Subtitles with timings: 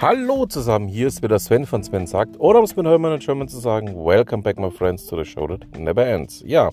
[0.00, 3.24] Hallo zusammen, hier ist wieder Sven von Sven sagt, oder um es mit Hermann und
[3.24, 6.40] German zu sagen, Welcome back my friends to the show that never ends.
[6.46, 6.70] Ja,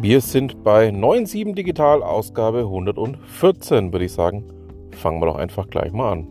[0.00, 4.44] wir sind bei 9.7 Digital, Ausgabe 114, würde ich sagen.
[4.92, 6.28] Fangen wir doch einfach gleich mal an.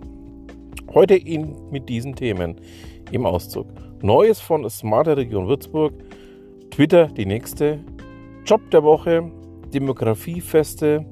[0.94, 2.56] Heute in, mit diesen Themen
[3.12, 3.68] im Auszug.
[4.02, 5.96] Neues von Smarter Region Würzburg,
[6.72, 7.84] Twitter die nächste,
[8.46, 9.30] Job der Woche,
[9.74, 11.06] Demografiefeste,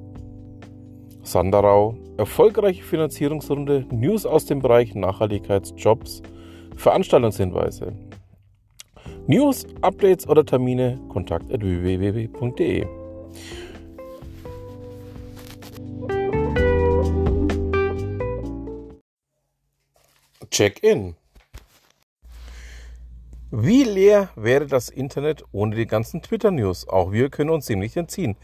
[1.24, 6.22] Sandarau, erfolgreiche Finanzierungsrunde, News aus dem Bereich Nachhaltigkeitsjobs,
[6.76, 7.94] Veranstaltungshinweise.
[9.28, 12.86] News, Updates oder Termine kontakt www.de.
[20.52, 21.16] Check-in.
[23.50, 26.88] Wie leer wäre das Internet ohne die ganzen Twitter-News?
[26.88, 28.36] Auch wir können uns dem nicht entziehen.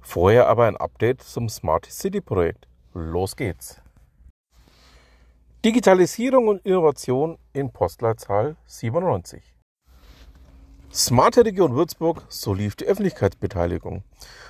[0.00, 2.68] Vorher aber ein Update zum Smart City Projekt.
[2.98, 3.82] Los geht's.
[5.62, 9.42] Digitalisierung und Innovation in Postleitzahl 97.
[10.90, 14.02] Smarte Region Würzburg, so lief die Öffentlichkeitsbeteiligung.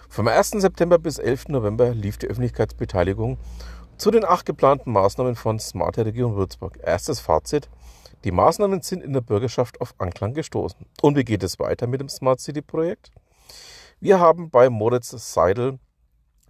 [0.08, 0.50] Vom 1.
[0.50, 1.48] September bis 11.
[1.48, 3.36] November lief die Öffentlichkeitsbeteiligung
[3.96, 6.78] zu den acht geplanten Maßnahmen von Smarte Region Würzburg.
[6.80, 7.68] Erstes Fazit.
[8.22, 10.86] Die Maßnahmen sind in der Bürgerschaft auf Anklang gestoßen.
[11.02, 13.10] Und wie geht es weiter mit dem Smart City Projekt?
[13.98, 15.80] Wir haben bei Moritz Seidel,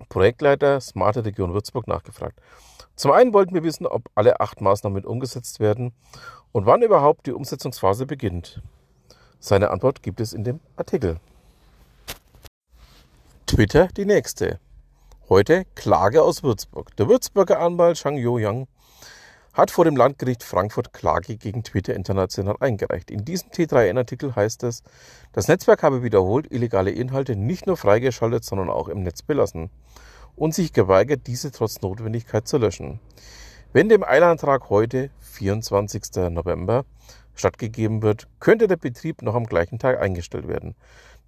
[0.08, 2.41] Projektleiter Smarte Region Würzburg, nachgefragt.
[2.97, 5.92] Zum einen wollten wir wissen, ob alle acht Maßnahmen umgesetzt werden
[6.53, 8.62] und wann überhaupt die Umsetzungsphase beginnt.
[9.38, 11.20] Seine Antwort gibt es in dem Artikel.
[13.47, 14.58] Twitter die nächste.
[15.28, 16.97] Heute Klage aus Würzburg.
[16.97, 18.66] Der Würzburger Anwalt Shang Yo Yang
[19.56, 23.10] hat vor dem Landgericht Frankfurt Klage gegen Twitter International eingereicht.
[23.10, 24.82] In diesem T3N-Artikel heißt es,
[25.32, 29.70] das Netzwerk habe wiederholt illegale Inhalte nicht nur freigeschaltet, sondern auch im Netz belassen
[30.36, 33.00] und sich geweigert, diese trotz Notwendigkeit zu löschen.
[33.72, 36.02] Wenn dem Eilantrag heute, 24.
[36.31, 36.84] November,
[37.34, 40.75] stattgegeben wird, könnte der Betrieb noch am gleichen Tag eingestellt werden.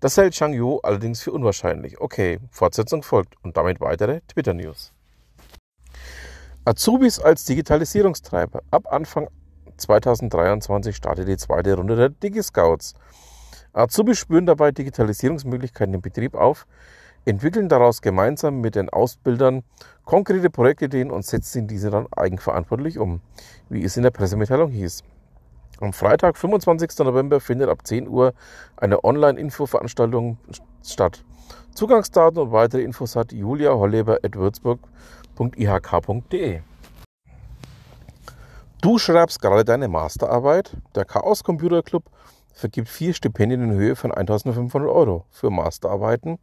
[0.00, 1.98] Das hält Chang Yu allerdings für unwahrscheinlich.
[1.98, 4.92] Okay, Fortsetzung folgt und damit weitere Twitter-News.
[6.68, 8.60] Azubis als Digitalisierungstreiber.
[8.70, 9.28] Ab Anfang
[9.78, 12.92] 2023 startet die zweite Runde der DigiScouts.
[13.72, 16.66] Azubis spüren dabei Digitalisierungsmöglichkeiten im Betrieb auf,
[17.24, 19.62] entwickeln daraus gemeinsam mit den Ausbildern
[20.04, 23.22] konkrete Projektideen und setzen diese dann eigenverantwortlich um,
[23.70, 25.04] wie es in der Pressemitteilung hieß.
[25.80, 26.98] Am Freitag, 25.
[26.98, 28.34] November, findet ab 10 Uhr
[28.76, 30.36] eine Online-Info-Veranstaltung
[30.84, 31.24] statt.
[31.72, 34.36] Zugangsdaten und weitere Infos hat Julia Holleber at
[35.38, 36.60] würzburg.ihk.de.
[38.80, 40.76] Du schreibst gerade deine Masterarbeit.
[40.94, 42.04] Der Chaos Computer Club
[42.52, 46.38] vergibt vier Stipendien in Höhe von 1500 Euro für Masterarbeiten,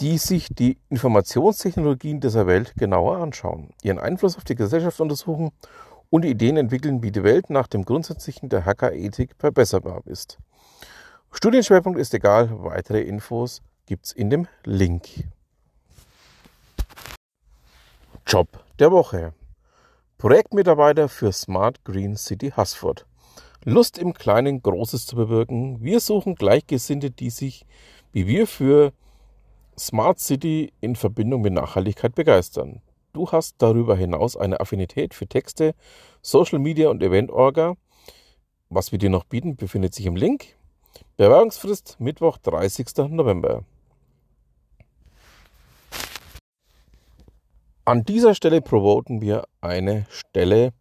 [0.00, 5.50] die sich die Informationstechnologien dieser Welt genauer anschauen, ihren Einfluss auf die Gesellschaft untersuchen
[6.10, 10.38] und Ideen entwickeln, wie die Welt nach dem Grundsätzlichen der Hackerethik verbesserbar ist.
[11.30, 15.24] Studienschwerpunkt ist egal, weitere Infos gibt's in dem Link.
[18.26, 19.34] Job der Woche.
[20.18, 23.06] Projektmitarbeiter für Smart Green City Haßfurt.
[23.64, 25.82] Lust im Kleinen Großes zu bewirken.
[25.82, 27.66] Wir suchen Gleichgesinnte, die sich
[28.12, 28.92] wie wir für
[29.78, 32.82] Smart City in Verbindung mit Nachhaltigkeit begeistern.
[33.12, 35.74] Du hast darüber hinaus eine Affinität für Texte,
[36.20, 37.74] Social Media und Event Orga.
[38.68, 40.56] Was wir dir noch bieten, befindet sich im Link.
[41.16, 42.86] Bewerbungsfrist Mittwoch, 30.
[43.08, 43.64] November.
[47.84, 50.72] An dieser Stelle promoten wir eine Stelle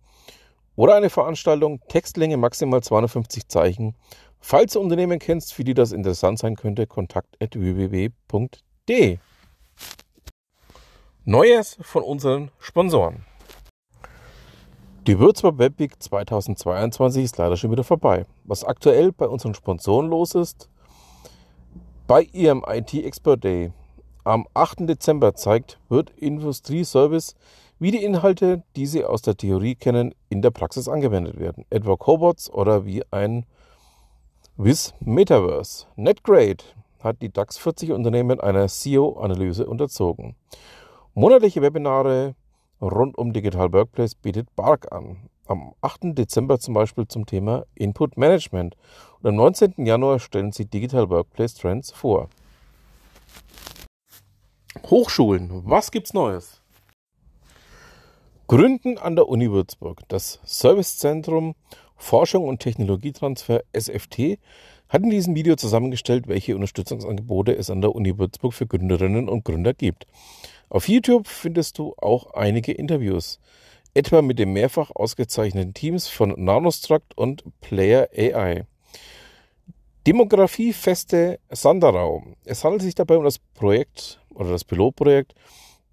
[0.75, 3.95] oder eine Veranstaltung, Textlänge maximal 250 Zeichen.
[4.39, 9.17] Falls du Unternehmen kennst, für die das interessant sein könnte, kontakt kontakt.www.de.
[11.25, 13.25] Neues von unseren Sponsoren.
[15.07, 18.27] Die Würzburg Webweek 2022 ist leider schon wieder vorbei.
[18.43, 20.69] Was aktuell bei unseren Sponsoren los ist,
[22.05, 23.71] bei ihrem IT Expert Day
[24.23, 24.87] am 8.
[24.87, 27.35] Dezember zeigt Wirt Industrie Service,
[27.79, 31.65] wie die Inhalte, die Sie aus der Theorie kennen, in der Praxis angewendet werden.
[31.71, 33.45] Etwa Cobots oder wie ein
[34.57, 35.87] Wiz Metaverse.
[35.95, 36.63] NetGrade
[36.99, 40.35] hat die DAX 40 Unternehmen einer SEO-Analyse unterzogen.
[41.15, 42.35] Monatliche Webinare
[42.79, 45.17] rund um Digital Workplace bietet Bark an.
[45.47, 46.15] Am 8.
[46.15, 48.75] Dezember zum Beispiel zum Thema Input Management
[49.21, 49.85] und am 19.
[49.85, 52.29] Januar stellen sie Digital Workplace Trends vor.
[54.79, 56.61] Hochschulen, was gibt's Neues?
[58.47, 60.01] Gründen an der Uni Würzburg.
[60.07, 61.55] Das Servicezentrum
[61.97, 64.39] Forschung und Technologietransfer SFT
[64.87, 69.43] hat in diesem Video zusammengestellt, welche Unterstützungsangebote es an der Uni Würzburg für Gründerinnen und
[69.43, 70.07] Gründer gibt.
[70.69, 73.39] Auf YouTube findest du auch einige Interviews.
[73.93, 78.65] etwa mit den mehrfach ausgezeichneten Teams von Nanostruct und Player AI.
[80.07, 82.23] Demografiefeste Sanderau.
[82.45, 85.35] Es handelt sich dabei um das Projekt oder das Pilotprojekt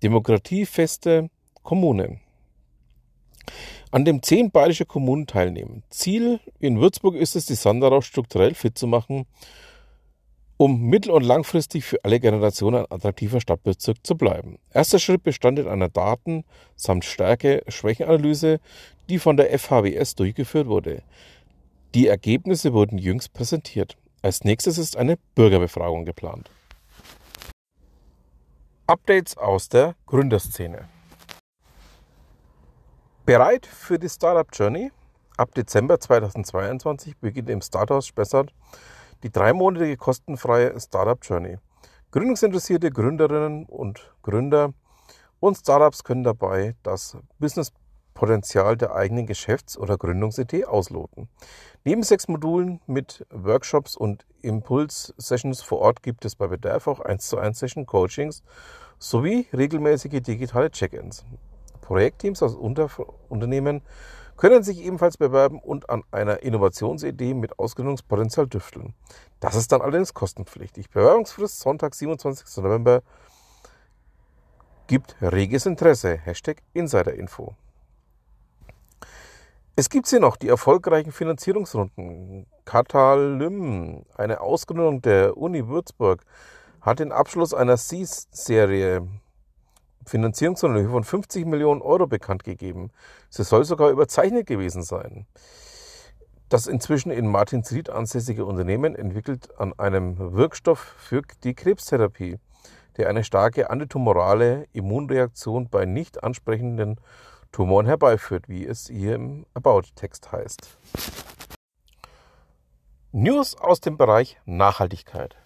[0.02, 1.28] Demokratiefeste
[1.62, 2.20] Kommune,
[3.90, 5.82] an dem zehn bayerische Kommunen teilnehmen.
[5.90, 9.26] Ziel in Würzburg ist es, die Sanderau strukturell fit zu machen,
[10.56, 14.58] um mittel- und langfristig für alle Generationen ein attraktiver Stadtbezirk zu bleiben.
[14.72, 16.44] Erster Schritt bestand in einer Daten-
[16.76, 18.60] samt Stärke-Schwächenanalyse,
[19.08, 21.02] die von der FHWS durchgeführt wurde.
[21.94, 23.96] Die Ergebnisse wurden jüngst präsentiert.
[24.20, 26.50] Als nächstes ist eine Bürgerbefragung geplant.
[28.90, 30.88] Updates aus der Gründerszene.
[33.26, 34.90] Bereit für die Startup Journey?
[35.36, 38.54] Ab Dezember 2022 beginnt im Starthaus Spessart
[39.22, 41.58] die dreimonatige kostenfreie Startup Journey.
[42.12, 44.72] Gründungsinteressierte Gründerinnen und Gründer
[45.38, 47.70] und Startups können dabei das Business
[48.18, 51.28] Potenzial der eigenen Geschäfts- oder Gründungsidee ausloten.
[51.84, 57.28] Neben sechs Modulen mit Workshops und Impuls-Sessions vor Ort gibt es bei Bedarf auch 1
[57.28, 58.42] zu 1 Session Coachings
[58.98, 61.24] sowie regelmäßige digitale Check-ins.
[61.80, 62.90] Projektteams aus Unter
[63.28, 63.82] Unternehmen
[64.36, 68.94] können sich ebenfalls bewerben und an einer Innovationsidee mit Ausgründungspotenzial düfteln.
[69.38, 70.90] Das ist dann allerdings kostenpflichtig.
[70.90, 72.64] Bewerbungsfrist Sonntag, 27.
[72.64, 73.02] November
[74.88, 76.16] gibt reges Interesse.
[76.16, 77.54] Hashtag Insiderinfo.
[79.78, 82.46] Es gibt hier noch die erfolgreichen Finanzierungsrunden.
[82.64, 86.24] Katalym, eine Ausgründung der Uni Würzburg,
[86.80, 89.06] hat den Abschluss einer Seed-Serie
[90.04, 92.90] Finanzierungsrunde von 50 Millionen Euro bekannt gegeben.
[93.30, 95.28] Sie soll sogar überzeichnet gewesen sein.
[96.48, 102.40] Das inzwischen in Martinsried ansässige Unternehmen entwickelt an einem Wirkstoff für die Krebstherapie,
[102.96, 106.98] der eine starke antitumorale Immunreaktion bei nicht ansprechenden
[107.52, 110.76] Tumoren herbeiführt, wie es hier im About-Text heißt.
[113.12, 115.36] News aus dem Bereich Nachhaltigkeit.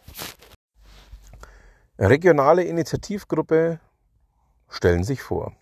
[1.98, 3.78] Regionale Initiativgruppe
[4.68, 5.52] stellen sich vor.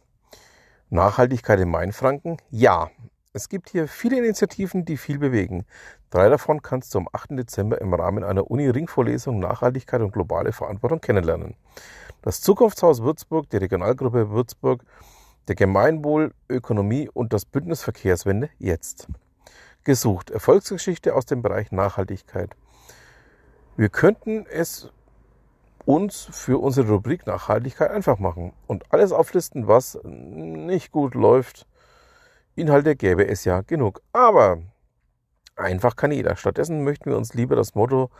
[0.88, 2.38] Nachhaltigkeit in Mainfranken?
[2.50, 2.90] Ja.
[3.32, 5.64] Es gibt hier viele Initiativen, die viel bewegen.
[6.10, 7.38] Drei davon kannst du am 8.
[7.38, 11.54] Dezember im Rahmen einer Uni-Ringvorlesung Nachhaltigkeit und globale Verantwortung kennenlernen.
[12.22, 14.84] Das Zukunftshaus Würzburg, die Regionalgruppe Würzburg
[15.48, 19.08] der Gemeinwohl, Ökonomie und das Bündnis Verkehrswende jetzt.
[19.84, 20.31] Gesucht.
[20.31, 22.54] Erfolgsgeschichte aus dem Bereich Nachhaltigkeit.
[23.76, 24.90] Wir könnten es
[25.87, 31.66] uns für unsere Rubrik Nachhaltigkeit einfach machen und alles auflisten, was nicht gut läuft.
[32.54, 34.02] Inhalte gäbe es ja genug.
[34.12, 34.58] Aber
[35.56, 36.37] einfach kann jeder.
[36.37, 38.10] Stattdessen möchten wir uns lieber das Motto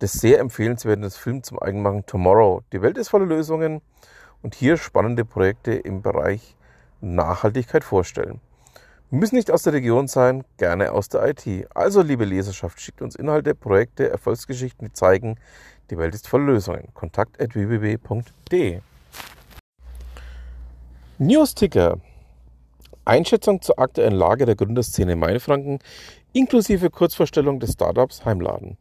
[0.00, 2.62] des sehr empfehlenswerten Films zum Eigen machen, Tomorrow.
[2.72, 3.82] Die Welt ist voller Lösungen
[4.42, 6.56] und hier spannende Projekte im Bereich
[7.02, 8.40] Nachhaltigkeit vorstellen.
[9.10, 11.68] Wir müssen nicht aus der Region sein, gerne aus der IT.
[11.74, 15.36] Also, liebe Leserschaft, schickt uns Inhalte, Projekte, Erfolgsgeschichten, die zeigen,
[15.90, 16.88] die Welt ist voll Lösungen.
[16.94, 17.54] Kontakt at
[21.18, 22.00] News-Ticker.
[23.04, 25.80] Einschätzung zur aktuellen Lage der Gründerszene in Mainfranken
[26.32, 28.78] inklusive Kurzvorstellung des Startups Heimladen.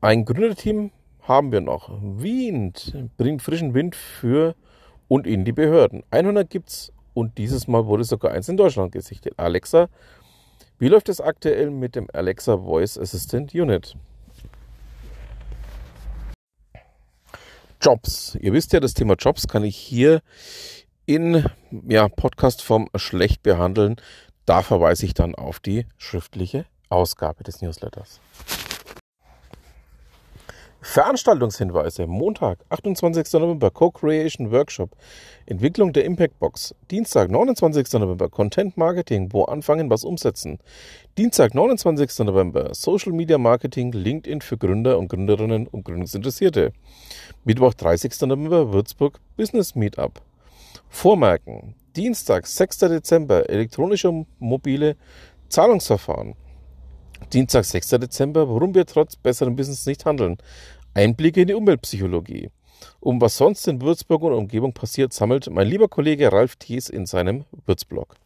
[0.00, 0.92] Ein Gründerteam
[1.22, 1.90] haben wir noch.
[2.00, 2.72] Wien
[3.16, 4.54] bringt frischen Wind für
[5.08, 6.04] und in die Behörden.
[6.10, 9.34] 100 gibt es und dieses Mal wurde sogar eins in Deutschland gesichtet.
[9.36, 9.88] Alexa.
[10.78, 13.94] Wie läuft es aktuell mit dem Alexa Voice Assistant Unit?
[17.80, 18.36] Jobs.
[18.40, 20.22] Ihr wisst ja, das Thema Jobs kann ich hier
[21.06, 21.44] in
[21.88, 23.96] ja, Podcastform schlecht behandeln.
[24.46, 28.20] Da verweise ich dann auf die schriftliche Ausgabe des Newsletters.
[30.84, 32.08] Veranstaltungshinweise.
[32.08, 33.32] Montag, 28.
[33.34, 34.90] November, Co-Creation Workshop.
[35.46, 36.74] Entwicklung der Impact Box.
[36.90, 37.92] Dienstag, 29.
[38.00, 39.32] November, Content Marketing.
[39.32, 40.58] Wo anfangen, was umsetzen.
[41.16, 42.26] Dienstag, 29.
[42.26, 46.72] November, Social Media Marketing, LinkedIn für Gründer und Gründerinnen und Gründungsinteressierte.
[47.44, 48.20] Mittwoch, 30.
[48.22, 50.20] November, Würzburg Business Meetup.
[50.88, 51.76] Vormerken.
[51.94, 52.78] Dienstag, 6.
[52.78, 54.96] Dezember, elektronische mobile
[55.48, 56.34] Zahlungsverfahren.
[57.30, 57.88] Dienstag, 6.
[57.90, 60.38] Dezember, warum wir trotz besseren Business nicht handeln.
[60.94, 62.50] Einblicke in die Umweltpsychologie.
[63.00, 67.06] Um was sonst in Würzburg und Umgebung passiert, sammelt mein lieber Kollege Ralf Thies in
[67.06, 68.16] seinem Würzblog.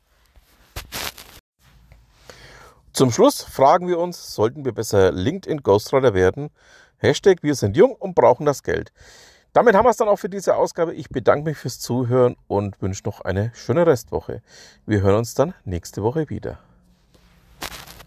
[2.93, 6.51] Zum Schluss fragen wir uns, sollten wir besser LinkedIn Ghostwriter werden?
[6.99, 8.93] Hashtag wir sind jung und brauchen das Geld.
[9.53, 10.95] Damit haben wir es dann auch für diese Ausgabe.
[10.95, 14.43] Ich bedanke mich fürs Zuhören und wünsche noch eine schöne Restwoche.
[14.87, 16.59] Wir hören uns dann nächste Woche wieder.